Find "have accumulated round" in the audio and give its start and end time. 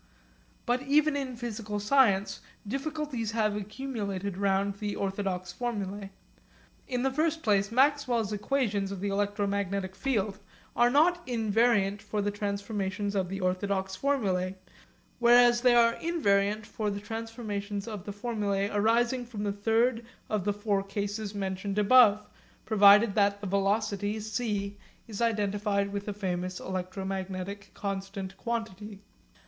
3.33-4.79